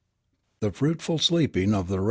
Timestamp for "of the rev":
1.75-1.99